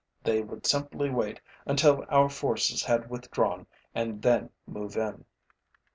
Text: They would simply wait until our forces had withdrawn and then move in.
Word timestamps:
They 0.23 0.41
would 0.41 0.65
simply 0.65 1.11
wait 1.11 1.41
until 1.67 2.03
our 2.09 2.27
forces 2.27 2.81
had 2.83 3.11
withdrawn 3.11 3.67
and 3.93 4.19
then 4.23 4.49
move 4.65 4.97
in. 4.97 5.25